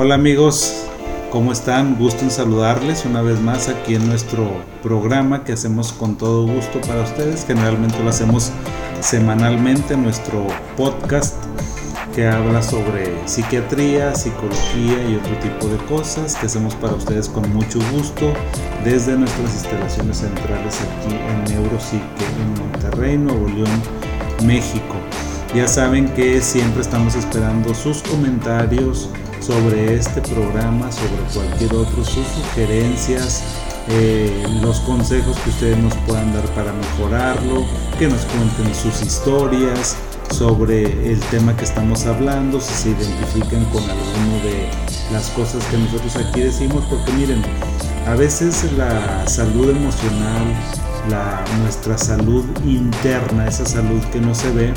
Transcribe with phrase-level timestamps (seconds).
[0.00, 0.84] Hola amigos,
[1.32, 1.96] ¿cómo están?
[1.96, 4.48] Gusto en saludarles una vez más aquí en nuestro
[4.80, 7.44] programa que hacemos con todo gusto para ustedes.
[7.44, 8.52] Generalmente lo hacemos
[9.00, 11.34] semanalmente en nuestro podcast
[12.14, 17.52] que habla sobre psiquiatría, psicología y otro tipo de cosas que hacemos para ustedes con
[17.52, 18.32] mucho gusto
[18.84, 23.82] desde nuestras instalaciones centrales aquí en Neuropsique en Monterrey, Nuevo León,
[24.44, 24.94] México.
[25.56, 29.10] Ya saben que siempre estamos esperando sus comentarios
[29.40, 33.42] sobre este programa, sobre cualquier otro, sus sugerencias,
[33.88, 37.64] eh, los consejos que ustedes nos puedan dar para mejorarlo,
[37.98, 39.96] que nos cuenten sus historias,
[40.30, 44.68] sobre el tema que estamos hablando, si se identifican con alguno de
[45.12, 47.42] las cosas que nosotros aquí decimos, porque miren,
[48.06, 50.54] a veces la salud emocional,
[51.08, 54.74] la, nuestra salud interna, esa salud que no se ve,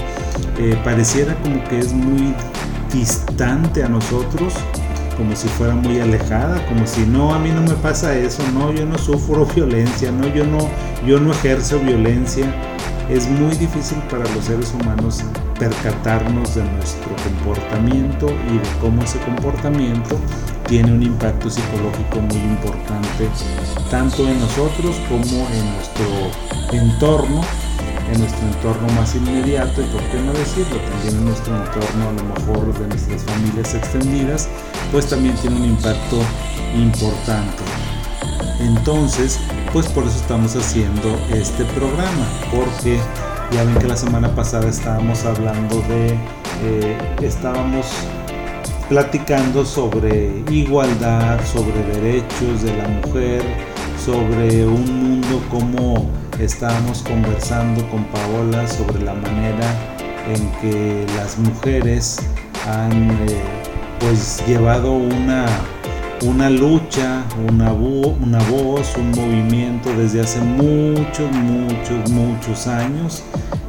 [0.58, 2.34] eh, pareciera como que es muy
[2.92, 4.54] distante a nosotros,
[5.18, 8.72] como si fuera muy alejada, como si no, a mí no me pasa eso, no,
[8.74, 10.70] yo no sufro violencia, no, yo no,
[11.06, 12.54] yo no ejerzo violencia
[13.10, 15.22] es muy difícil para los seres humanos
[15.60, 20.18] percatarnos de nuestro comportamiento y de cómo ese comportamiento
[20.68, 23.28] tiene un impacto psicológico muy importante
[23.90, 26.06] tanto en nosotros como en nuestro
[26.72, 27.42] entorno,
[28.12, 32.12] en nuestro entorno más inmediato y por qué no decirlo, también en nuestro entorno a
[32.12, 34.50] lo mejor de nuestras familias extendidas,
[34.92, 36.18] pues también tiene un impacto
[36.76, 37.64] importante.
[38.60, 39.40] Entonces,
[39.74, 43.00] pues por eso estamos haciendo este programa, porque
[43.52, 46.14] ya ven que la semana pasada estábamos hablando de,
[46.64, 47.88] eh, estábamos
[48.90, 53.42] platicando sobre igualdad, sobre derechos de la mujer,
[54.04, 56.10] sobre un mundo como
[56.42, 59.76] estábamos conversando con Paola sobre la manera
[60.28, 62.20] en que las mujeres
[62.68, 63.42] han eh,
[64.00, 65.46] pues llevado una
[66.24, 73.24] una lucha, una, una voz, un movimiento desde hace muchos, muchos, muchos años.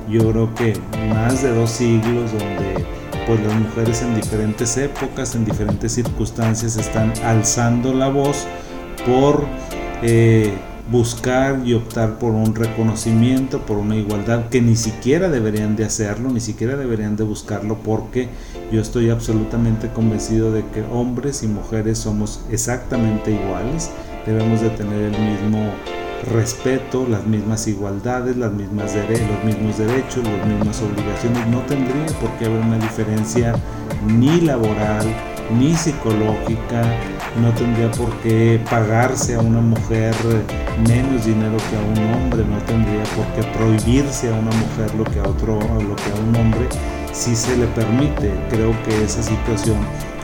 [0.08, 0.74] Yo creo que
[1.08, 2.84] más de dos siglos donde
[3.26, 8.46] pues las mujeres en diferentes épocas, en diferentes circunstancias están alzando la voz
[9.06, 9.46] por
[10.02, 10.52] eh,
[10.90, 16.30] buscar y optar por un reconocimiento, por una igualdad que ni siquiera deberían de hacerlo,
[16.30, 18.28] ni siquiera deberían de buscarlo porque
[18.72, 23.90] yo estoy absolutamente convencido de que hombres y mujeres somos exactamente iguales,
[24.26, 25.72] debemos de tener el mismo
[26.30, 31.46] respeto, las mismas igualdades, las mismas los mismos derechos, las mismas obligaciones.
[31.48, 33.54] No tendría por qué haber una diferencia
[34.06, 35.06] ni laboral,
[35.58, 36.82] ni psicológica,
[37.40, 40.14] no tendría por qué pagarse a una mujer
[40.86, 45.04] menos dinero que a un hombre, no tendría por qué prohibirse a una mujer lo
[45.04, 46.68] que a otro, lo que a un hombre,
[47.12, 48.32] si se le permite.
[48.50, 49.78] Creo que esa situación,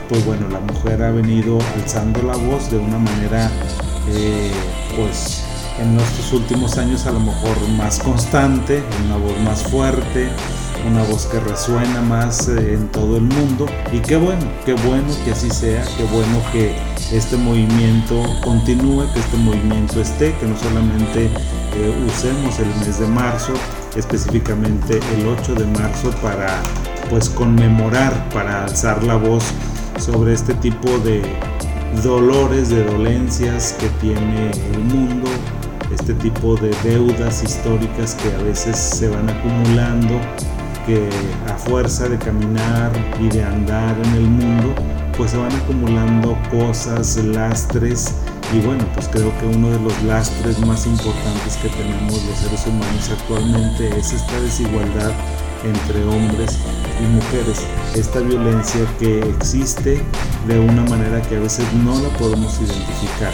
[0.07, 3.49] pues bueno, la mujer ha venido alzando la voz de una manera,
[4.09, 4.51] eh,
[4.95, 5.43] pues
[5.79, 10.29] en nuestros últimos años a lo mejor más constante, una voz más fuerte,
[10.87, 13.65] una voz que resuena más eh, en todo el mundo.
[13.91, 16.75] Y qué bueno, qué bueno que así sea, qué bueno que
[17.11, 23.07] este movimiento continúe, que este movimiento esté, que no solamente eh, usemos el mes de
[23.07, 23.53] marzo,
[23.95, 26.61] específicamente el 8 de marzo para
[27.09, 29.43] pues conmemorar, para alzar la voz
[29.99, 31.21] sobre este tipo de
[32.03, 35.29] dolores, de dolencias que tiene el mundo,
[35.91, 40.19] este tipo de deudas históricas que a veces se van acumulando
[40.89, 41.07] que
[41.47, 44.73] a fuerza de caminar y de andar en el mundo,
[45.15, 48.15] pues se van acumulando cosas, lastres
[48.51, 52.65] y bueno, pues creo que uno de los lastres más importantes que tenemos los seres
[52.65, 55.11] humanos actualmente es esta desigualdad
[55.63, 56.57] entre hombres
[56.99, 57.61] y mujeres,
[57.93, 60.01] esta violencia que existe
[60.47, 63.33] de una manera que a veces no la podemos identificar.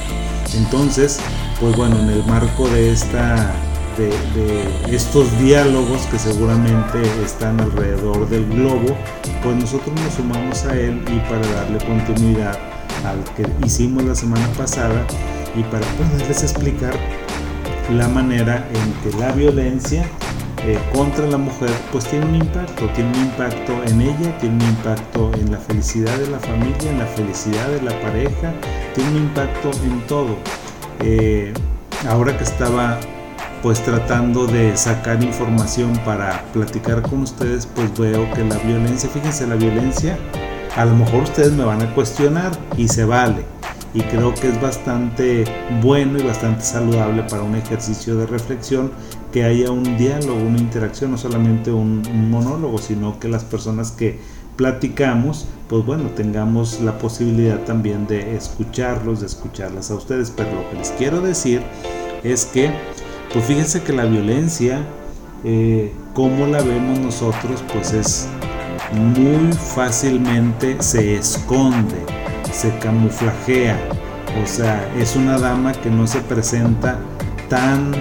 [0.54, 1.22] Entonces,
[1.62, 3.56] pues bueno, en el marco de esta
[3.98, 8.96] de, estos diálogos que seguramente están alrededor del globo,
[9.44, 12.58] pues nosotros nos sumamos a él y para darle continuidad
[13.06, 15.06] al que hicimos la semana pasada
[15.56, 16.94] y para poderles explicar
[17.92, 20.06] la manera en que la violencia
[20.64, 24.70] eh, contra la mujer pues tiene un impacto, tiene un impacto en ella, tiene un
[24.70, 28.54] impacto en la felicidad de la familia, en la felicidad de la pareja,
[28.94, 30.36] tiene un impacto en todo.
[31.02, 31.54] Eh,
[32.08, 33.00] ahora que estaba
[33.66, 39.48] pues tratando de sacar información para platicar con ustedes, pues veo que la violencia, fíjense,
[39.48, 40.20] la violencia,
[40.76, 43.44] a lo mejor ustedes me van a cuestionar y se vale.
[43.96, 45.46] Y creo que es bastante
[45.82, 48.92] bueno y bastante saludable para un ejercicio de reflexión
[49.34, 54.20] que haya un diálogo, una interacción, no solamente un, monólogo, sino que las personas que
[54.58, 60.30] platicamos, pues bueno, tengamos la posibilidad también de escucharlos, de escucharlas a ustedes.
[60.30, 61.64] Pero lo que les quiero decir
[62.24, 62.72] es que,
[63.36, 64.80] pues fíjense que la violencia,
[65.44, 68.30] eh, como la vemos nosotros, pues es
[68.94, 71.98] muy fácilmente se esconde,
[72.54, 73.78] se camuflajea.
[74.42, 76.98] O sea, es una dama que no se presenta
[77.50, 77.92] tan,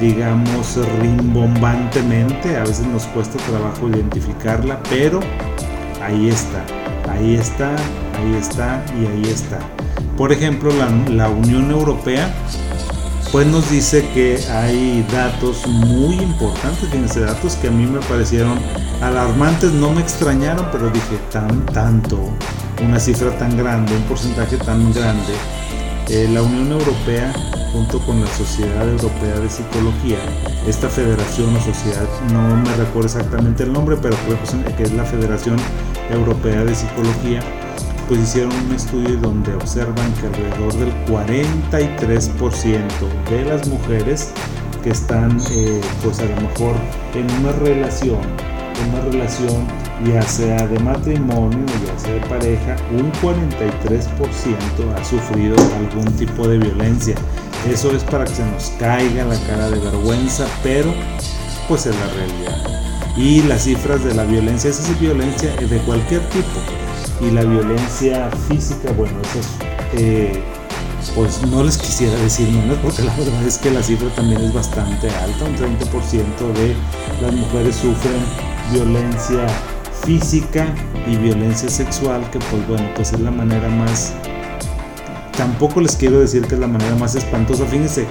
[0.00, 2.56] digamos, rimbombantemente.
[2.56, 5.18] A veces nos cuesta trabajo identificarla, pero
[6.00, 6.62] ahí está,
[7.10, 7.74] ahí está,
[8.16, 9.58] ahí está y ahí está.
[10.16, 12.32] Por ejemplo, la, la Unión Europea
[13.32, 18.58] pues nos dice que hay datos muy importantes, fíjense, datos que a mí me parecieron
[19.02, 22.18] alarmantes, no me extrañaron, pero dije, tan, tanto,
[22.82, 25.34] una cifra tan grande, un porcentaje tan grande.
[26.08, 27.32] Eh, la Unión Europea,
[27.72, 30.18] junto con la Sociedad Europea de Psicología,
[30.66, 34.38] esta federación o sociedad, no me recuerdo exactamente el nombre, pero creo
[34.76, 35.56] que es la Federación
[36.10, 37.42] Europea de Psicología,
[38.08, 42.80] pues hicieron un estudio donde observan que alrededor del 43%
[43.28, 44.30] de las mujeres
[44.82, 46.74] que están eh, pues a lo mejor
[47.14, 48.20] en una relación,
[48.82, 49.66] en una relación
[50.06, 56.58] ya sea de matrimonio, ya sea de pareja, un 43% ha sufrido algún tipo de
[56.58, 57.14] violencia.
[57.68, 60.94] Eso es para que se nos caiga la cara de vergüenza, pero
[61.66, 62.80] pues es la realidad.
[63.16, 66.60] Y las cifras de la violencia, esa es violencia de cualquier tipo,
[67.20, 69.40] y la violencia física, bueno, eso
[69.94, 70.40] eh,
[71.14, 74.52] pues no les quisiera decir menos porque la verdad es que la cifra también es
[74.52, 76.76] bastante alta, un 30% de
[77.20, 78.22] las mujeres sufren
[78.72, 79.46] violencia
[80.04, 80.66] física
[81.06, 84.12] y violencia sexual, que pues bueno, pues es la manera más,
[85.36, 88.06] tampoco les quiero decir que es la manera más espantosa, fíjense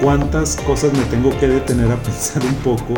[0.00, 2.94] cuántas cosas me tengo que detener a pensar un poco,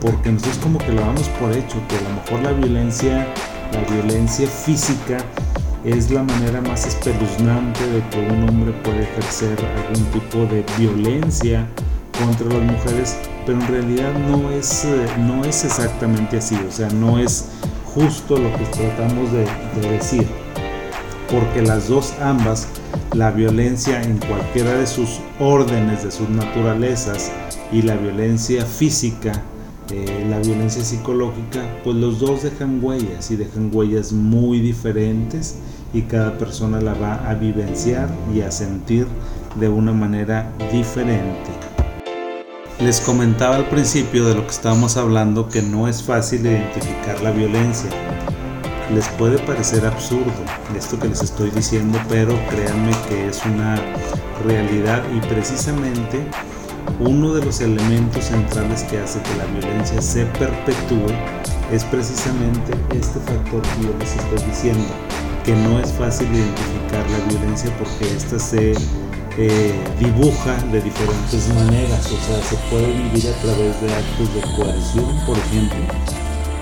[0.00, 3.26] porque nosotros como que lo damos por hecho, que a lo mejor la violencia
[3.72, 5.18] la violencia física
[5.84, 11.66] es la manera más espeluznante de que un hombre puede ejercer algún tipo de violencia
[12.18, 16.88] contra las mujeres, pero en realidad no es, eh, no es exactamente así, o sea,
[16.88, 17.50] no es
[17.84, 19.46] justo lo que tratamos de,
[19.80, 20.26] de decir,
[21.30, 22.68] porque las dos ambas,
[23.12, 27.30] la violencia en cualquiera de sus órdenes, de sus naturalezas,
[27.72, 29.32] y la violencia física,
[29.90, 35.58] eh, la violencia psicológica, pues los dos dejan huellas y dejan huellas muy diferentes
[35.92, 39.06] y cada persona la va a vivenciar y a sentir
[39.54, 41.50] de una manera diferente.
[42.80, 47.30] Les comentaba al principio de lo que estábamos hablando que no es fácil identificar la
[47.30, 47.88] violencia.
[48.92, 50.32] Les puede parecer absurdo
[50.76, 53.76] esto que les estoy diciendo, pero créanme que es una
[54.44, 56.26] realidad y precisamente
[57.00, 61.12] uno de los elementos centrales que hace que la violencia se perpetúe
[61.72, 64.84] es precisamente este factor que yo les estoy diciendo,
[65.44, 68.74] que no es fácil identificar la violencia porque ésta se
[69.38, 74.40] eh, dibuja de diferentes maneras, o sea, se puede vivir a través de actos de
[74.56, 75.78] coerción, por ejemplo.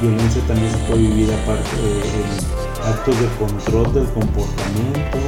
[0.01, 5.19] Violencia también se puede vivir aparte eh, en actos de control del comportamiento,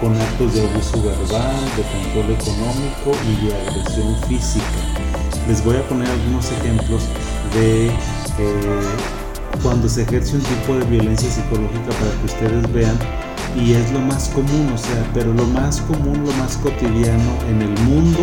[0.00, 4.64] con actos de abuso verbal, de control económico y de agresión física.
[5.46, 7.02] Les voy a poner algunos ejemplos
[7.54, 7.92] de eh,
[9.62, 12.96] cuando se ejerce un tipo de violencia psicológica para que ustedes vean
[13.56, 17.62] y es lo más común, o sea, pero lo más común, lo más cotidiano en
[17.62, 18.20] el mundo,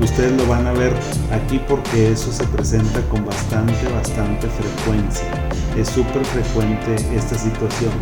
[0.00, 0.92] ustedes lo van a ver
[1.32, 5.26] aquí porque eso se presenta con bastante, bastante frecuencia.
[5.76, 7.92] Es súper frecuente esta situación.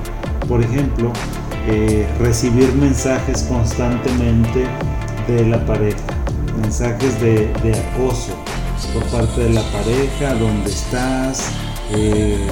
[0.48, 1.12] Por ejemplo,
[1.68, 4.66] eh, recibir mensajes constantemente
[5.26, 5.96] de la pareja,
[6.60, 7.50] mensajes de,
[7.92, 8.34] acoso
[8.92, 11.48] por parte de la pareja, dónde estás,
[11.92, 12.46] eh,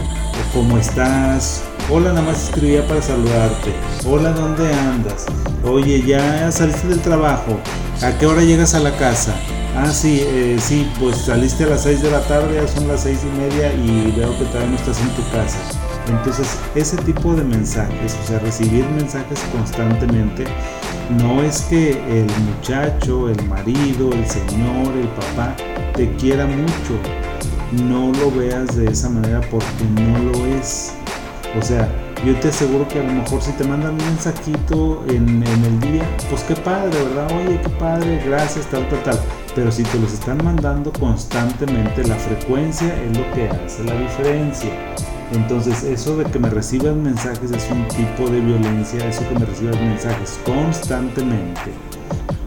[0.54, 3.72] cómo estás, hola nada más escribía para saludarte,
[4.06, 5.26] hola dónde andas,
[5.62, 7.58] oye ya saliste del trabajo,
[8.02, 9.34] ¿a qué hora llegas a la casa?
[9.76, 13.02] Ah, sí, eh, sí, pues saliste a las 6 de la tarde, ya son las
[13.02, 15.58] 6 y media y veo que todavía no estás en tu casa.
[16.08, 20.44] Entonces, ese tipo de mensajes, o sea, recibir mensajes constantemente,
[21.18, 25.54] no es que el muchacho, el marido, el señor, el papá
[25.94, 26.98] te quiera mucho.
[27.72, 30.92] No lo veas de esa manera porque no lo es.
[31.58, 31.88] O sea,
[32.24, 35.80] yo te aseguro que a lo mejor si te mandan un mensajito en, en, el
[35.80, 37.28] día, pues qué padre, ¿verdad?
[37.36, 39.20] Oye, qué padre, gracias, tal, tal, tal.
[39.54, 44.70] Pero si te los están mandando constantemente, la frecuencia es lo que hace la diferencia.
[45.34, 49.46] Entonces, eso de que me reciban mensajes es un tipo de violencia, eso que me
[49.46, 51.72] recibas mensajes constantemente,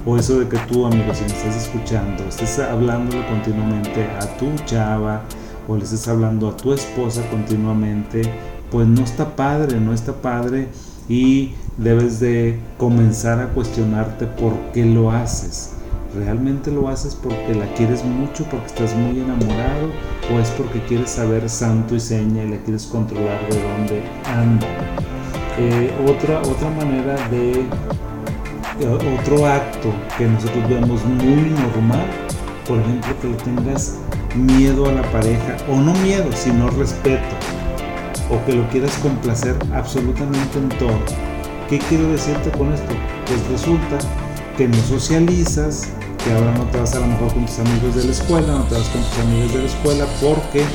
[0.06, 4.54] o eso de que tú, amigo, si me estás escuchando, estés hablándole continuamente a tu
[4.65, 5.22] chava,
[5.68, 8.22] o le estés hablando a tu esposa continuamente,
[8.70, 10.68] pues no está padre, no está padre
[11.10, 15.72] y debes de comenzar a cuestionarte por qué lo haces.
[16.15, 19.91] ¿Realmente lo haces porque la quieres mucho, porque estás muy enamorado
[20.34, 24.65] o es porque quieres saber santo y seña y la quieres controlar de dónde anda?
[25.57, 27.51] Eh, otra, otra manera de,
[28.79, 32.07] eh, otro acto que nosotros vemos muy normal,
[32.65, 33.95] por ejemplo, que le tengas
[34.36, 37.36] miedo a la pareja, o no miedo, sino respeto,
[38.29, 41.00] o que lo quieras complacer absolutamente en todo.
[41.69, 42.93] ¿Qué quiero decirte con esto?
[43.25, 43.98] Pues resulta
[44.57, 45.89] que no socializas,
[46.25, 48.63] que ahora no te vas a lo mejor con tus amigos de la escuela, no
[48.63, 50.65] te vas con tus amigos de la escuela porque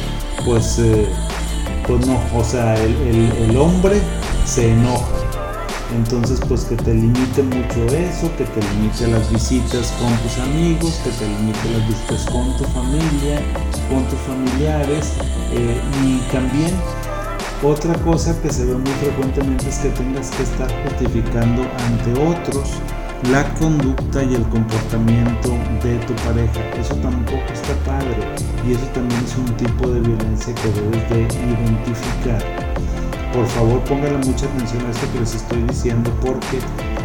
[0.45, 1.09] pues, eh,
[1.87, 4.01] pues no, o sea, el, el, hombre
[4.47, 5.09] se enoja.
[5.93, 11.01] Entonces, pues que te limite mucho eso, que te limite las visitas con tus amigos,
[11.03, 13.43] que te limite las visitas con tu familia,
[13.89, 15.15] con tus familiares.
[15.53, 16.71] Eh, y también
[17.65, 22.71] otra cosa que se ve muy frecuentemente es que tengas que estar justificando ante otros
[23.29, 25.51] la conducta y el comportamiento
[25.83, 26.61] de tu pareja.
[26.79, 28.17] Eso tampoco está padre
[28.67, 32.43] y eso también es un tipo de violencia que debes de identificar.
[33.33, 36.59] Por favor póngale mucha atención a esto que les estoy diciendo porque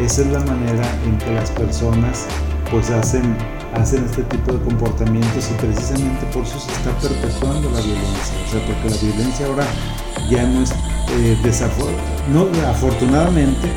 [0.03, 2.25] esa es la manera en que las personas
[2.71, 3.35] pues hacen,
[3.75, 8.35] hacen este tipo de comportamientos y precisamente por eso se está perpetuando la violencia.
[8.47, 9.65] O sea, porque la violencia ahora
[10.29, 10.71] ya no es
[11.11, 11.37] eh,
[12.33, 13.69] no, afortunadamente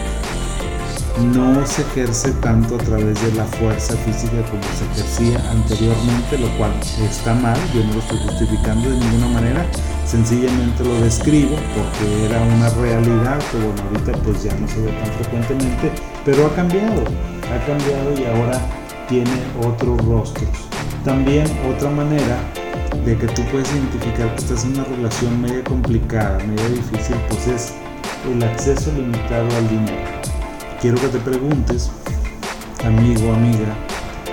[1.19, 6.49] no se ejerce tanto a través de la fuerza física como se ejercía anteriormente, lo
[6.57, 6.73] cual
[7.03, 9.67] está mal, yo no lo estoy justificando de ninguna manera,
[10.07, 14.93] sencillamente lo describo porque era una realidad que bueno, ahorita pues ya no se ve
[14.93, 15.91] tan frecuentemente,
[16.25, 18.61] pero ha cambiado, ha cambiado y ahora
[19.09, 19.31] tiene
[19.67, 20.49] otros rostros.
[21.05, 22.39] También otra manera
[23.05, 27.47] de que tú puedes identificar que estás en una relación media complicada, media difícil, pues
[27.47, 27.75] es
[28.31, 30.19] el acceso limitado al dinero
[30.81, 31.91] quiero que te preguntes,
[32.85, 33.75] amigo, amiga,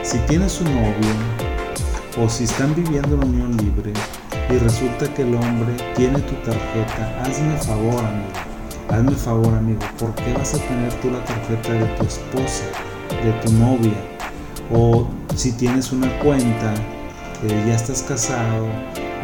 [0.04, 3.94] si tienes un novio o si están viviendo en unión libre
[4.50, 8.30] y resulta que el hombre tiene tu tarjeta, hazme favor, amigo.
[8.90, 12.66] Hazme favor, amigo, ¿por qué vas a tener tú la tarjeta de tu esposa,
[13.24, 13.98] de tu novia?
[14.72, 16.76] O si tienes una cuenta,
[17.42, 18.68] que ya estás casado,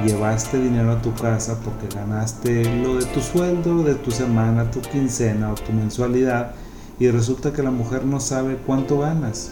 [0.03, 4.81] llevaste dinero a tu casa porque ganaste lo de tu sueldo, de tu semana, tu
[4.81, 6.55] quincena o tu mensualidad
[7.01, 9.49] y resulta que la mujer no sabe cuánto ganas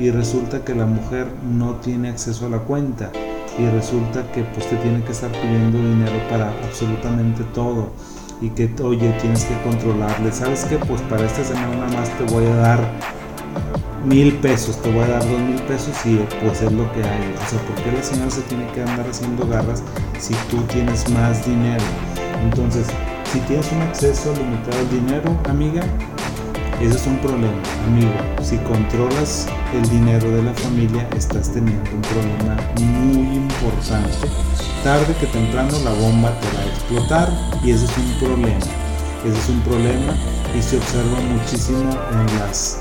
[0.00, 3.12] y resulta que la mujer no tiene acceso a la cuenta
[3.56, 7.90] y resulta que pues te tiene que estar pidiendo dinero para absolutamente todo
[8.40, 10.32] y que oye tienes que controlarle.
[10.32, 12.80] Sabes que pues para esta semana nada más te voy a dar
[14.04, 17.34] mil pesos te voy a dar dos mil pesos y pues es lo que hay.
[17.46, 19.84] O sea ¿por qué la señora se tiene que andar haciendo garras
[20.18, 21.84] si tú tienes más dinero
[22.42, 22.88] entonces
[23.32, 25.82] si tienes un acceso limitado al dinero amiga
[26.80, 28.12] ese es un problema, amigo.
[28.42, 34.28] Si controlas el dinero de la familia, estás teniendo un problema muy importante.
[34.84, 37.32] Tarde que temprano la bomba te va a explotar
[37.64, 38.58] y ese es un problema.
[39.24, 40.14] Ese es un problema
[40.56, 42.78] y se observa muchísimo en las,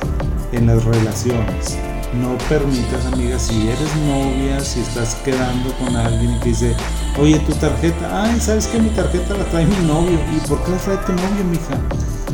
[0.52, 1.78] en las relaciones.
[2.22, 6.76] No permitas, amiga, si eres novia, si estás quedando con alguien que dice,
[7.20, 10.20] oye, tu tarjeta, ay, ¿sabes que mi tarjeta la trae mi novio?
[10.36, 11.78] ¿Y por qué la trae tu novio, mija?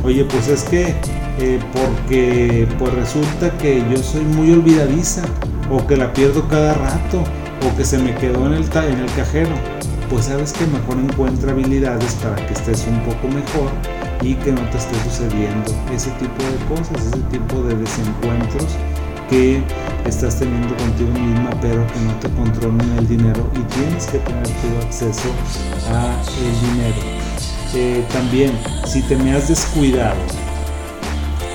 [0.04, 0.96] Oye, pues es que
[1.40, 5.24] eh, porque pues resulta que yo soy muy olvidadiza
[5.72, 7.24] o que la pierdo cada rato
[7.66, 9.56] o que se me quedó en el, en el cajero.
[10.10, 13.72] Pues sabes que mejor encuentra habilidades para que estés un poco mejor
[14.22, 18.68] y que no te esté sucediendo ese tipo de cosas, ese tipo de desencuentros
[19.30, 19.64] que
[20.06, 24.44] estás teniendo contigo misma pero que no te controlan el dinero y tienes que tener
[24.44, 25.30] tu acceso
[25.92, 27.24] a el dinero.
[27.74, 28.52] Eh, también,
[28.86, 30.43] si te me has descuidado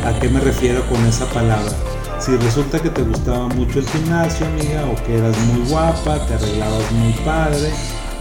[0.05, 1.73] ¿A qué me refiero con esa palabra?
[2.21, 6.35] Si resulta que te gustaba mucho el gimnasio, amiga, o que eras muy guapa, te
[6.35, 7.73] arreglabas muy padre,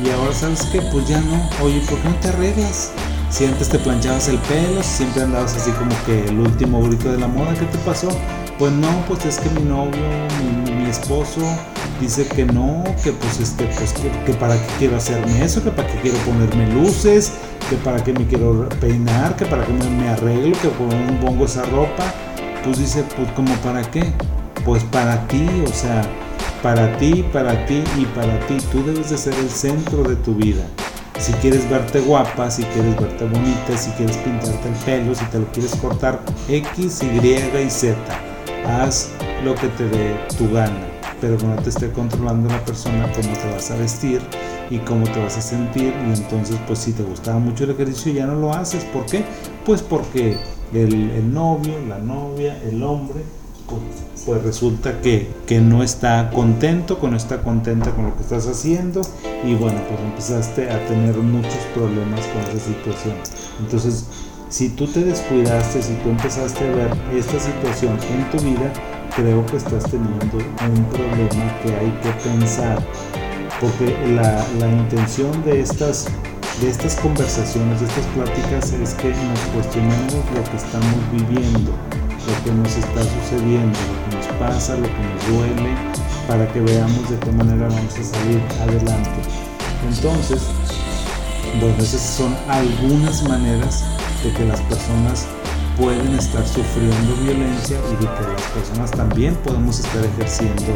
[0.03, 2.91] y ahora sabes que pues ya no, oye, ¿por qué no te arreglas?
[3.29, 7.11] Si antes te planchabas el pelo, si siempre andabas así como que el último grito
[7.11, 8.09] de la moda, ¿qué te pasó?
[8.57, 10.01] Pues no, pues es que mi novio,
[10.65, 11.41] mi, esposo
[11.99, 15.87] dice que no, que pues este, pues que, para qué quiero hacerme eso, que para
[15.87, 17.33] qué quiero ponerme luces,
[17.69, 21.63] que para qué me quiero peinar, que para qué me, arreglo, que me pongo esa
[21.65, 22.13] ropa.
[22.63, 24.03] Pues dice, pues como para qué?
[24.65, 26.01] Pues para ti, o sea,
[26.61, 28.57] para ti, para ti y para ti.
[28.71, 30.63] Tú debes de ser el centro de tu vida.
[31.19, 35.39] Si quieres verte guapa, si quieres verte bonita, si quieres pintarte el pelo, si te
[35.39, 37.97] lo quieres cortar, X, Y y Z.
[38.67, 39.09] Haz
[39.43, 40.96] lo que te dé tu gana.
[41.19, 44.21] Pero que no te esté controlando la persona cómo te vas a vestir
[44.69, 48.13] y cómo te vas a sentir y entonces pues si te gustaba mucho el ejercicio
[48.13, 48.83] ya no lo haces.
[48.85, 49.23] ¿Por qué?
[49.65, 50.37] Pues porque
[50.73, 53.21] el, novio, la novia, el hombre,
[53.67, 53.81] pues,
[54.25, 58.47] pues resulta que, que, no está contento, que no está contenta con lo que estás
[58.47, 59.01] haciendo
[59.45, 63.15] y bueno, pues empezaste a tener muchos problemas con esa situación.
[63.59, 64.05] Entonces,
[64.49, 68.71] si tú te descuidaste, si tú empezaste a ver esta situación en tu vida,
[69.17, 72.77] creo que estás teniendo un problema que hay que pensar.
[73.59, 76.07] Porque la, la intención de estas,
[76.61, 82.43] de estas conversaciones, de estas pláticas, es que nos cuestionemos lo que estamos viviendo, lo
[82.43, 85.75] que nos está sucediendo, lo que nos pasa, lo que nos duele,
[86.27, 89.19] para que veamos de qué manera vamos a salir adelante.
[89.89, 90.43] Entonces,
[91.59, 93.83] bueno, esas son algunas maneras
[94.23, 95.27] de que las personas
[95.77, 100.73] pueden estar sufriendo violencia y de que las personas también podemos estar ejerciendo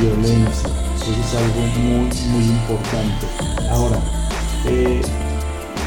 [0.00, 0.68] violencia.
[0.94, 3.26] Eso es algo muy, muy importante.
[3.70, 3.98] Ahora,
[4.66, 5.02] eh,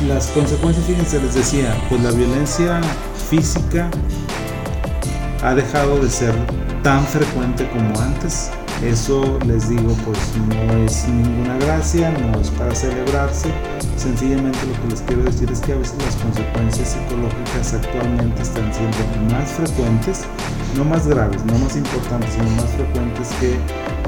[0.07, 2.81] las consecuencias, fíjense, les decía, pues la violencia
[3.29, 3.89] física
[5.43, 6.33] ha dejado de ser
[6.83, 8.51] tan frecuente como antes.
[8.83, 10.17] Eso les digo, pues
[10.49, 13.49] no es ninguna gracia, no es para celebrarse.
[13.95, 18.73] Sencillamente lo que les quiero decir es que a veces las consecuencias psicológicas actualmente están
[18.73, 18.97] siendo
[19.31, 20.21] más frecuentes,
[20.75, 23.55] no más graves, no más importantes, sino más frecuentes que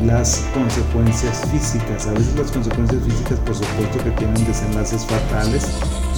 [0.04, 2.08] las consecuencias físicas.
[2.08, 5.68] A veces las consecuencias físicas, por supuesto, que tienen desenlaces fatales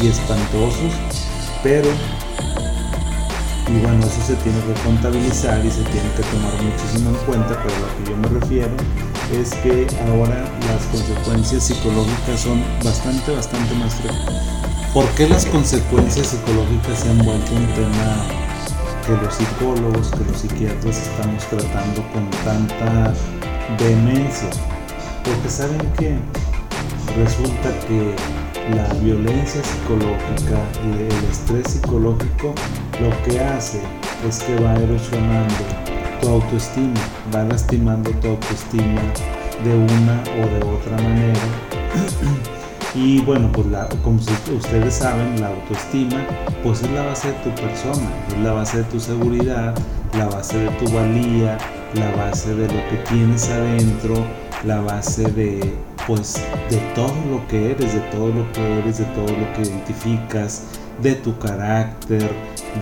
[0.01, 0.93] y espantosos,
[1.61, 1.89] pero
[3.67, 7.57] y bueno, eso se tiene que contabilizar y se tiene que tomar muchísimo en cuenta,
[7.63, 8.75] pero a lo que yo me refiero
[9.33, 14.43] es que ahora las consecuencias psicológicas son bastante, bastante más frecuentes.
[14.93, 18.27] ¿Por qué las consecuencias psicológicas se han vuelto un tema
[19.05, 23.13] que los psicólogos, que los psiquiatras estamos tratando con tanta
[23.79, 24.49] vehemencia?
[25.23, 26.17] Porque saben que
[27.17, 28.15] resulta que
[28.75, 32.53] la violencia psicológica el estrés psicológico
[33.01, 33.81] lo que hace
[34.27, 35.53] es que va erosionando
[36.21, 36.99] tu autoestima,
[37.33, 39.01] va lastimando tu autoestima
[39.63, 41.39] de una o de otra manera.
[42.95, 43.67] Y bueno, pues
[44.01, 44.19] como
[44.55, 46.25] ustedes saben, la autoestima
[46.63, 49.75] pues es la base de tu persona, es la base de tu seguridad,
[50.17, 51.57] la base de tu valía,
[51.93, 54.25] la base de lo que tienes adentro,
[54.63, 55.73] la base de
[56.07, 59.63] pues de todo lo que eres, de todo lo que eres, de todo lo que
[59.63, 60.63] identificas,
[61.01, 62.29] de tu carácter,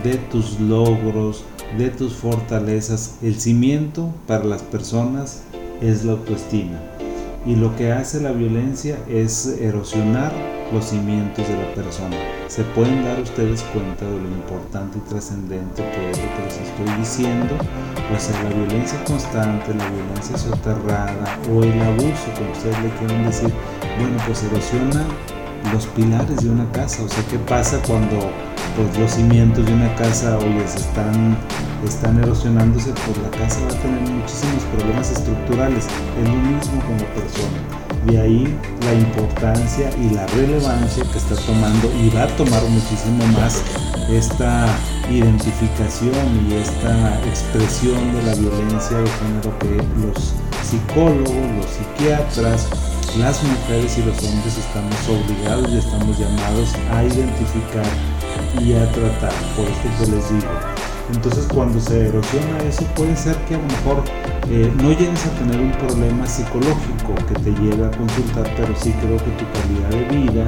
[0.02, 1.44] de tus logros,
[1.78, 3.16] de tus fortalezas.
[3.22, 5.42] El cimiento para las personas
[5.80, 6.78] es la autoestima.
[7.46, 10.32] Y lo que hace la violencia es erosionar
[10.72, 12.16] los cimientos de la persona.
[12.48, 16.58] Se pueden dar ustedes cuenta de lo importante y trascendente que es lo que les
[16.58, 17.54] estoy diciendo.
[18.14, 23.24] O sea, la violencia constante, la violencia soterrada o el abuso, como ustedes le quieren
[23.24, 23.52] decir,
[23.98, 25.04] bueno, pues erosiona
[25.72, 27.02] los pilares de una casa.
[27.02, 28.30] O sea, ¿qué pasa cuando
[28.76, 31.36] pues, los cimientos de una casa oye, están,
[31.86, 32.92] están erosionándose?
[33.06, 35.86] Pues la casa va a tener muchísimos problemas estructurales.
[35.86, 37.84] Es lo mismo como persona.
[38.06, 43.24] De ahí la importancia y la relevancia que está tomando y va a tomar muchísimo
[43.28, 43.62] más
[44.10, 44.66] esta
[45.10, 46.12] identificación
[46.46, 52.68] y esta expresión de la violencia de género que los psicólogos, los psiquiatras,
[53.18, 57.86] las mujeres y los hombres estamos obligados y estamos llamados a identificar
[58.60, 60.52] y a tratar, por esto que les digo.
[61.12, 64.02] Entonces cuando se erosiona eso puede ser que a lo mejor
[64.50, 68.92] eh, no llegues a tener un problema psicológico que te lleve a consultar, pero sí
[69.00, 70.46] creo que tu calidad de vida,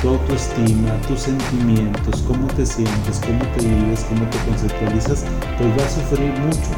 [0.00, 5.24] tu autoestima, tus sentimientos, cómo te sientes, cómo te vives, cómo te conceptualizas,
[5.58, 6.70] pues va a sufrir mucho.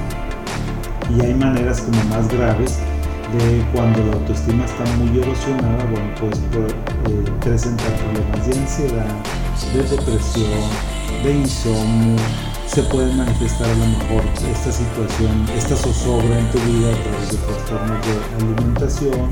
[1.17, 2.79] Y hay maneras como más graves
[3.33, 9.15] de cuando la autoestima está muy erosionada, bueno, pues eh, presentar problemas de ansiedad,
[9.75, 10.61] de depresión,
[11.23, 12.17] de insomnio,
[12.67, 17.31] se puede manifestar a lo mejor esta situación, esta zozobra en tu vida a través
[17.33, 19.31] de trastornos de alimentación,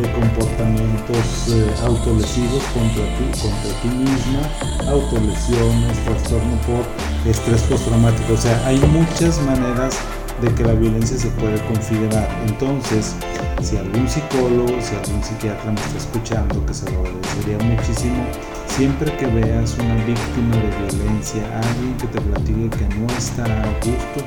[0.00, 8.32] de comportamientos eh, autolesivos contra ti, contra ti misma, autolesiones, trastorno por estrés postraumático.
[8.32, 9.98] O sea, hay muchas maneras
[10.40, 12.28] de que la violencia se puede configurar.
[12.46, 13.14] Entonces,
[13.62, 18.24] si algún psicólogo, si algún psiquiatra me está escuchando, que se lo agradecería muchísimo,
[18.66, 23.66] siempre que veas una víctima de violencia, alguien que te platique que no está a
[23.80, 24.24] gusto,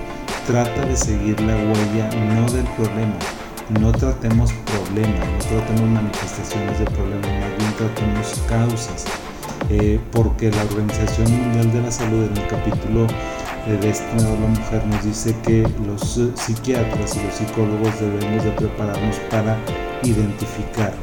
[0.48, 3.16] trata de seguir la huella no del problema.
[3.80, 9.06] No tratemos problemas, no tratemos manifestaciones de problemas, más bien tratemos causas.
[9.70, 13.06] Eh, porque la Organización Mundial de la Salud en el capítulo
[13.78, 19.16] destinado a la mujer nos dice que los psiquiatras y los psicólogos debemos de prepararnos
[19.30, 19.58] para
[20.04, 20.94] identificar,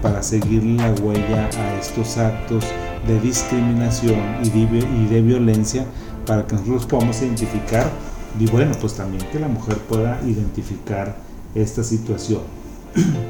[0.00, 2.64] para seguir la huella a estos actos
[3.06, 5.84] de discriminación y de, violencia
[6.26, 7.90] para que nosotros podamos identificar
[8.38, 11.16] y bueno, pues también que la mujer pueda identificar
[11.54, 12.40] esta situación.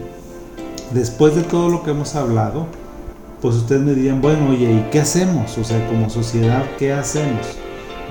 [0.95, 2.67] Después de todo lo que hemos hablado,
[3.43, 5.59] pues ustedes me dirían, bueno, oye, ¿y qué hacemos?
[5.59, 7.59] O sea, como sociedad, ¿qué hacemos?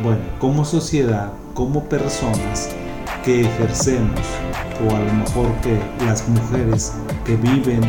[0.02, 2.70] Bueno, como sociedad, como personas
[3.24, 4.20] que ejercemos,
[4.86, 6.94] o a lo mejor que las mujeres
[7.26, 7.82] que viven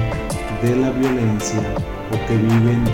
[0.63, 1.61] de la violencia
[2.13, 2.85] o que viven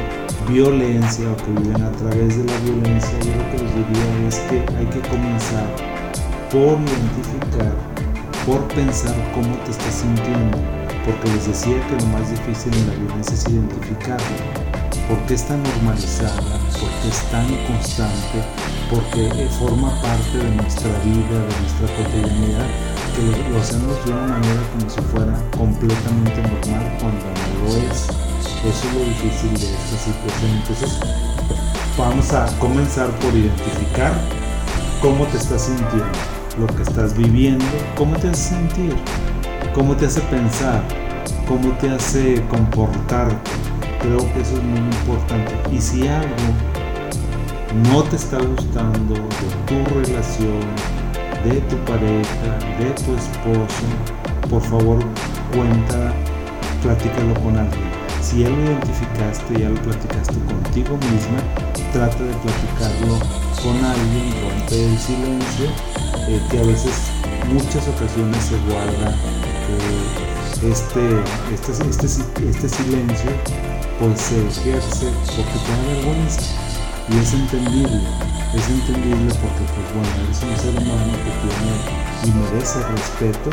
[0.48, 4.38] violencia o que viven a través de la violencia, yo lo que les diría es
[4.48, 5.66] que hay que comenzar
[6.50, 7.74] por identificar,
[8.46, 10.56] por pensar cómo te estás sintiendo,
[11.04, 14.70] porque les decía que lo más difícil en la violencia es identificarlo
[15.10, 16.40] porque es tan normalizada,
[16.72, 18.38] porque es tan constante,
[18.90, 22.66] porque eh, forma parte de nuestra vida, de nuestra cotidianidad,
[23.14, 28.08] que lo, hacemos de una manera como si fuera completamente normal cuando no lo es.
[28.64, 30.50] Eso es lo difícil de esta situación.
[30.56, 31.00] Entonces,
[31.96, 34.12] vamos a comenzar por identificar
[35.00, 36.06] cómo te estás sintiendo,
[36.58, 37.64] lo que estás viviendo,
[37.96, 38.96] cómo te hace sentir,
[39.72, 40.82] cómo te hace pensar,
[41.46, 43.50] cómo te hace comportarte
[44.00, 45.54] Creo que eso es muy importante.
[45.70, 46.34] Y si algo
[47.74, 50.60] no te está gustando de tu relación,
[51.44, 53.86] de tu pareja, de tu esposo,
[54.48, 54.98] por favor
[55.54, 56.12] cuenta,
[56.82, 57.90] platícalo con alguien.
[58.20, 61.38] Si ya lo identificaste, ya lo platicaste contigo misma,
[61.92, 63.18] trata de platicarlo
[63.62, 65.66] con alguien, rompe el silencio,
[66.28, 67.12] eh, que a veces,
[67.52, 69.10] muchas ocasiones se guarda
[69.70, 71.00] eh, este,
[71.54, 73.30] este, este, este silencio
[73.98, 76.69] pues se ejerce porque te da vergüenza
[77.12, 78.00] y es entendible,
[78.54, 81.72] es entendible porque pues bueno, eres un ser humano que tiene
[82.24, 83.50] y merece respeto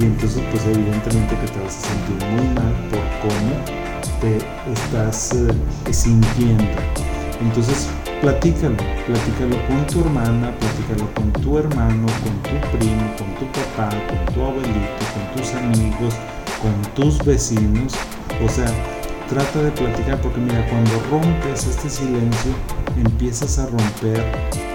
[0.00, 3.84] y entonces pues evidentemente que te vas a sentir muy mal por cómo
[4.20, 4.38] te
[4.72, 6.64] estás eh, sintiendo.
[7.40, 7.88] Entonces
[8.22, 13.90] platícalo, platícalo con tu hermana, platícalo con tu hermano, con tu primo, con tu papá,
[14.08, 16.14] con tu abuelito, con tus amigos,
[16.62, 17.92] con tus vecinos,
[18.42, 18.72] o sea,
[19.28, 22.52] trata de platicar porque mira, cuando rompes este silencio,
[22.96, 24.24] empiezas a romper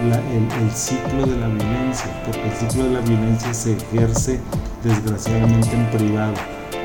[0.01, 4.39] el, ciclo de la violencia, porque el ciclo de la violencia se ejerce
[4.83, 6.33] desgraciadamente en privado.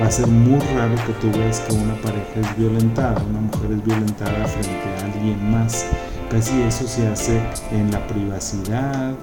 [0.01, 3.73] Va a ser muy raro que tú veas que una pareja es violentada, una mujer
[3.73, 5.87] es violentada frente a alguien más.
[6.31, 9.15] Casi eso se hace en la privacidad,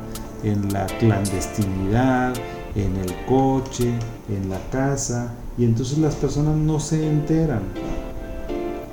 [0.43, 2.34] en la clandestinidad,
[2.75, 3.93] en el coche,
[4.30, 7.63] en la casa, y entonces las personas no se enteran.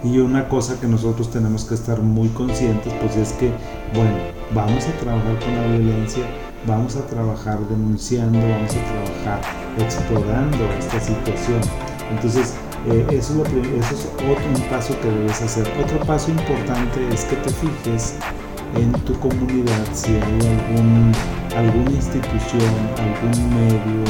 [0.04, 3.50] Y una cosa que nosotros tenemos que estar muy conscientes, pues es que,
[3.94, 4.16] bueno,
[4.54, 6.24] vamos a trabajar con la violencia,
[6.66, 9.40] vamos a trabajar denunciando, vamos a trabajar
[9.78, 11.60] explorando esta situación.
[12.12, 12.54] Entonces,
[12.86, 15.66] eh, eso, es eso es otro un paso que debes hacer.
[15.82, 18.14] Otro paso importante es que te fijes
[18.76, 21.12] en tu comunidad si hay algún,
[21.56, 24.04] alguna institución, algún medio,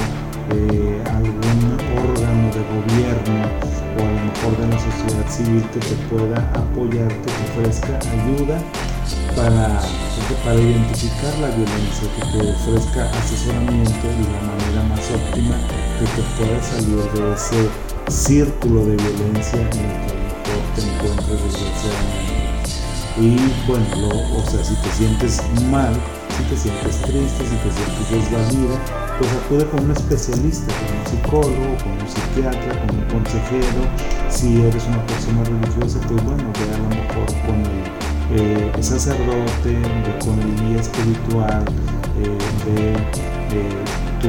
[0.51, 3.49] eh, algún órgano de gobierno
[3.97, 7.99] o a lo mejor de la sociedad civil que te pueda apoyar, que te ofrezca
[7.99, 8.59] ayuda
[9.37, 9.81] para,
[10.45, 15.57] para identificar la violencia, que te ofrezca asesoramiento y la manera más óptima
[16.01, 17.69] de que puedas salir de ese
[18.11, 22.39] círculo de violencia en el que a lo mejor te encuentras desgraciadamente.
[23.21, 23.87] Y bueno,
[24.37, 25.93] o sea, si te sientes mal,
[26.39, 28.79] si te sientes triste, si te sientes desvalida,
[29.19, 33.83] pues acude con un especialista, con un psicólogo, con un psiquiatra, con un consejero.
[34.31, 37.59] Si eres una persona religiosa, pues bueno, ve a lo mejor con
[38.37, 39.83] el eh, sacerdote,
[40.25, 41.65] con el guía espiritual,
[42.23, 42.97] eh,
[43.51, 44.29] de tu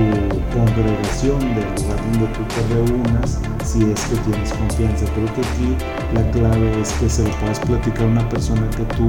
[0.53, 5.05] congregación, del lugar donde tú te reúnas, si es que tienes confianza.
[5.13, 5.77] Creo que aquí
[6.13, 9.07] la clave es que se lo puedas platicar a una persona que tú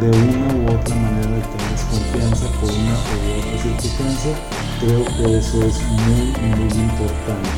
[0.00, 4.34] de una u otra manera tengas confianza por una u otra circunstancia.
[4.80, 7.50] Creo que eso es muy, muy importante.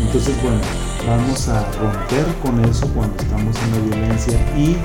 [0.00, 0.60] Entonces, bueno,
[1.06, 4.76] vamos a romper con eso cuando estamos en la violencia y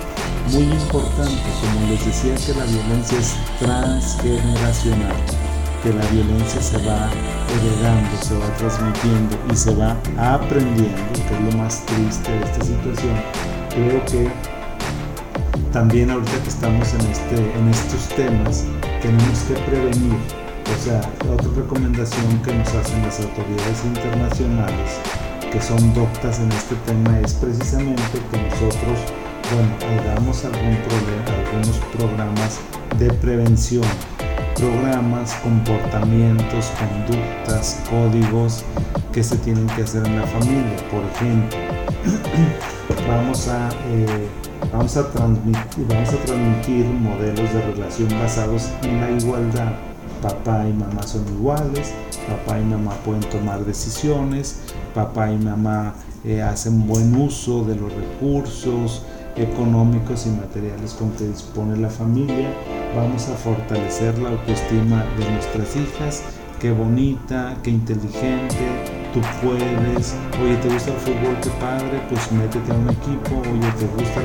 [0.53, 5.46] muy importante, como les decía que la violencia es transgeneracional
[5.83, 7.09] que la violencia se va
[7.49, 12.63] heredando, se va transmitiendo y se va aprendiendo, que es lo más triste de esta
[12.63, 13.15] situación,
[13.69, 14.29] creo que
[15.71, 18.65] también ahorita que estamos en, este, en estos temas,
[19.01, 20.17] tenemos que prevenir.
[20.67, 24.99] O sea, otra recomendación que nos hacen las autoridades internacionales,
[25.51, 28.99] que son doctas en este tema, es precisamente que nosotros
[29.53, 32.59] bueno, hagamos algunos programas
[32.99, 33.83] de prevención,
[34.55, 38.65] programas, comportamientos, conductas, códigos
[39.13, 40.75] que se tienen que hacer en la familia.
[40.91, 41.57] Por ejemplo,
[43.07, 44.27] vamos a, eh,
[44.71, 49.71] vamos a, transmitir, vamos a transmitir modelos de relación basados en la igualdad.
[50.21, 51.93] Papá y mamá son iguales,
[52.27, 54.61] papá y mamá pueden tomar decisiones,
[54.95, 55.93] papá y mamá
[56.25, 59.03] eh, hacen buen uso de los recursos
[59.37, 62.49] económicos y materiales con que dispone la familia.
[62.95, 66.23] Vamos a fortalecer la autoestima de nuestras hijas.
[66.59, 68.65] Qué bonita, qué inteligente,
[69.13, 71.37] tú puedes, oye, ¿te gusta el fútbol?
[71.41, 74.21] Qué padre, pues métete a un equipo, oye, ¿te gusta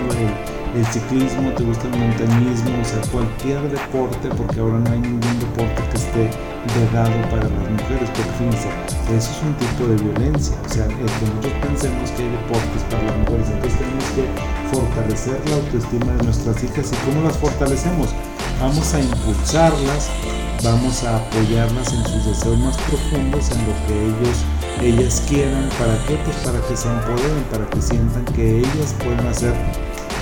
[0.74, 1.52] el, ciclismo?
[1.52, 2.72] ¿Te gusta el montañismo?
[2.80, 6.30] O sea, cualquier deporte, porque ahora no hay ningún deporte que esté
[6.72, 8.68] vedado para las mujeres, porque fíjense,
[9.12, 12.82] eso es un tipo de violencia, o sea, el que nosotros pensemos que hay deportes
[12.88, 13.48] para las mujeres,
[14.72, 18.08] fortalecer la autoestima de nuestras hijas y cómo las fortalecemos.
[18.60, 20.10] Vamos a impulsarlas,
[20.62, 24.38] vamos a apoyarlas en sus deseos más profundos, en lo que ellos
[24.80, 26.16] ellas quieran, ¿para qué?
[26.24, 29.54] Pues para que se empoderen, para que sientan que ellas pueden hacer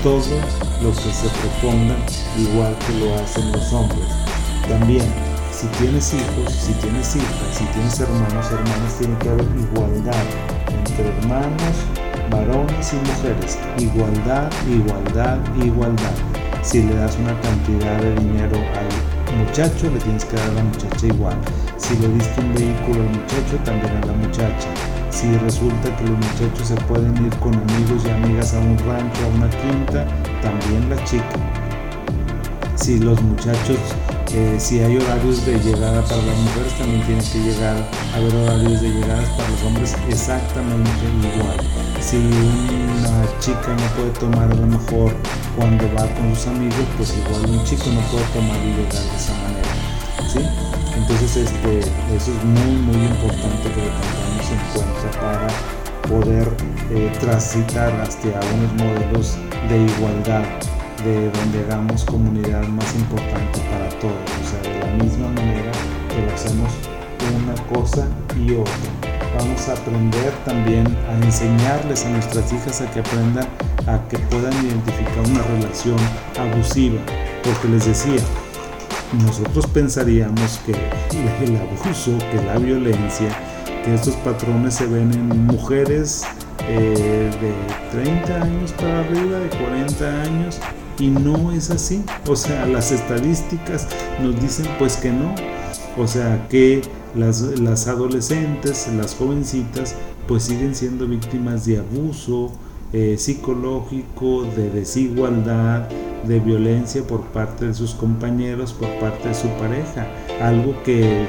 [0.03, 0.37] todo
[0.83, 1.96] lo que se propongan,
[2.37, 4.09] igual que lo hacen los hombres.
[4.68, 5.07] También,
[5.53, 10.24] si tienes hijos, si tienes hijas, si tienes hermanos, hermanas, tiene que haber igualdad
[10.68, 11.76] entre hermanos,
[12.31, 13.59] varones y mujeres.
[13.79, 16.14] Igualdad, igualdad, igualdad.
[16.62, 20.62] Si le das una cantidad de dinero al muchacho, le tienes que dar a la
[20.64, 21.37] muchacha igual.
[21.77, 24.69] Si le diste un vehículo al muchacho, también a la muchacha.
[25.11, 29.25] Si resulta que los muchachos se pueden ir con amigos y amigas a un rancho,
[29.25, 30.07] a una quinta,
[30.40, 31.25] también la chica.
[32.77, 33.79] Si los muchachos,
[34.59, 37.77] si hay horarios de llegada para las mujeres, también tienen que llegar
[38.12, 40.90] a haber horarios de llegada para los hombres exactamente
[41.35, 41.57] igual.
[42.01, 45.12] Si una chica no puede tomar a lo mejor
[45.57, 49.16] cuando va con sus amigos, pues igual un chico no puede tomar y llegar de
[49.16, 49.69] esa manera.
[50.33, 50.40] ¿sí?
[50.97, 51.79] Entonces este,
[52.14, 55.49] eso es muy muy importante que lo tengamos en cuenta para
[56.09, 56.49] poder
[56.90, 59.37] eh, transitar hacia unos modelos
[59.69, 60.45] de igualdad,
[61.05, 65.73] de donde hagamos comunidad más importante para todos, o sea, de la misma manera
[66.09, 66.71] que lo hacemos
[67.43, 68.75] una cosa y otra.
[69.39, 73.47] Vamos a aprender también a enseñarles a nuestras hijas a que aprendan
[73.87, 75.97] a que puedan identificar una relación
[76.39, 77.01] abusiva,
[77.45, 78.21] porque les decía,
[79.25, 83.29] nosotros pensaríamos que el abuso, que la violencia,
[83.85, 86.25] que estos patrones se ven en mujeres
[86.69, 90.61] eh, de 30 años para arriba, de 40 años,
[91.01, 92.05] y no es así.
[92.29, 93.89] O sea, las estadísticas
[94.23, 95.35] nos dicen pues que no.
[95.97, 96.83] O sea, que
[97.15, 99.97] las, las adolescentes, las jovencitas,
[100.29, 102.53] pues siguen siendo víctimas de abuso
[102.93, 105.89] eh, psicológico, de desigualdad,
[106.25, 110.07] de violencia por parte de sus compañeros, por parte de su pareja.
[110.41, 111.25] Algo que,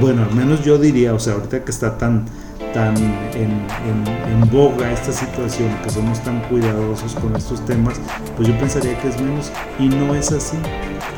[0.00, 2.26] bueno, al menos yo diría, o sea, ahorita que está tan,
[2.72, 2.96] tan
[3.34, 7.98] en, boga esta situación, que somos tan cuidadosos con estos temas,
[8.36, 10.56] pues yo pensaría que es menos y no es así.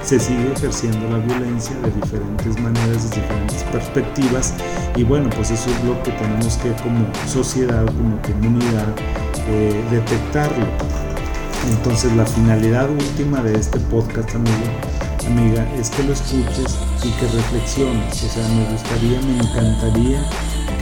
[0.05, 4.55] Se sigue ejerciendo la violencia de diferentes maneras, de diferentes perspectivas
[4.95, 8.87] y bueno, pues eso es lo que tenemos que como sociedad, como comunidad,
[9.49, 10.67] eh, detectarlo.
[11.71, 14.55] Entonces la finalidad última de este podcast, amigo,
[15.27, 18.23] amiga, es que lo escuches y que reflexiones.
[18.23, 20.21] O sea, me gustaría, me encantaría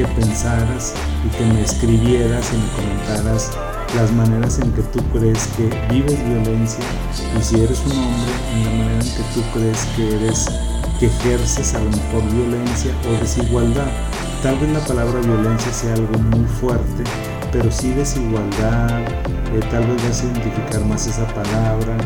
[0.09, 0.95] pensaras
[1.27, 3.51] y que me escribieras y me comentaras
[3.97, 6.85] las maneras en que tú crees que vives violencia
[7.39, 10.47] y si eres un hombre, en la manera en que tú crees que eres,
[10.99, 13.89] que ejerces a lo mejor violencia o desigualdad.
[14.43, 17.05] Tal vez la palabra violencia sea algo muy fuerte,
[17.53, 21.97] pero sí desigualdad, eh, tal vez vas a identificar más esa palabra,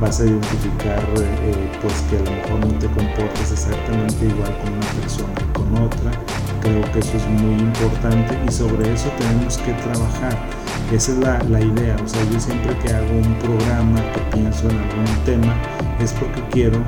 [0.00, 4.72] vas a identificar eh, pues que a lo mejor no te comportes exactamente igual con
[4.72, 6.10] una persona otra.
[6.60, 10.36] Creo que eso es muy importante y sobre eso tenemos que trabajar.
[10.92, 14.68] Esa es la, la idea, o sea, yo siempre que hago un programa, que pienso
[14.68, 15.54] en algún tema,
[15.98, 16.78] es porque quiero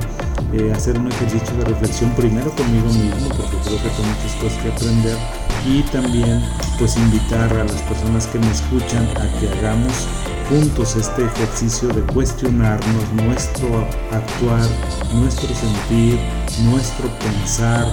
[0.52, 4.62] eh, hacer un ejercicio de reflexión primero conmigo mismo, porque creo que tengo muchas cosas
[4.62, 5.18] que aprender
[5.66, 6.42] y también
[6.78, 10.06] pues invitar a las personas que me escuchan a que hagamos
[10.48, 14.68] juntos este ejercicio de cuestionarnos nuestro actuar,
[15.14, 16.18] nuestro sentir,
[16.64, 17.86] nuestro pensar,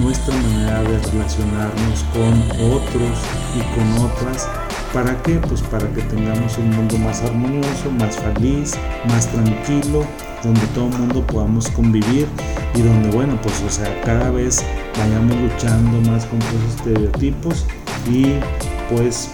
[0.00, 2.40] nuestra manera de relacionarnos con
[2.72, 3.18] otros
[3.54, 4.48] y con otras.
[4.92, 5.36] ¿Para qué?
[5.36, 8.72] Pues para que tengamos un mundo más armonioso, más feliz,
[9.08, 10.04] más tranquilo,
[10.42, 12.26] donde todo el mundo podamos convivir
[12.74, 14.64] y donde, bueno, pues, o sea, cada vez
[14.98, 17.66] vayamos luchando más con esos estereotipos
[18.10, 18.34] y
[18.92, 19.30] pues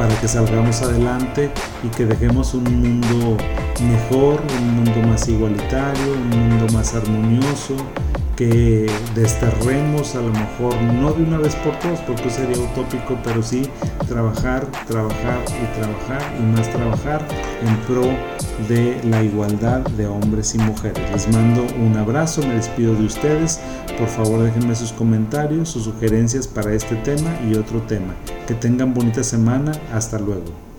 [0.00, 1.50] para que salgamos adelante
[1.84, 3.36] y que dejemos un mundo
[3.82, 7.76] mejor, un mundo más igualitario, un mundo más armonioso,
[8.40, 13.42] que desterremos a lo mejor, no de una vez por todos, porque sería utópico, pero
[13.42, 13.68] sí
[14.08, 17.22] trabajar, trabajar y trabajar y más trabajar
[17.60, 18.08] en pro
[18.66, 21.02] de la igualdad de hombres y mujeres.
[21.12, 23.60] Les mando un abrazo, me despido de ustedes.
[23.98, 28.14] Por favor déjenme sus comentarios, sus sugerencias para este tema y otro tema.
[28.48, 29.72] Que tengan bonita semana.
[29.92, 30.69] Hasta luego.